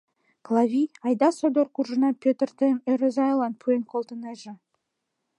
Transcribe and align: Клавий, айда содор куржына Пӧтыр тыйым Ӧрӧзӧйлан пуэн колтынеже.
Клавий, 0.45 0.89
айда 1.05 1.29
содор 1.39 1.67
куржына 1.75 2.09
Пӧтыр 2.23 2.49
тыйым 2.57 2.79
Ӧрӧзӧйлан 2.91 3.53
пуэн 3.59 3.83
колтынеже. 3.91 4.53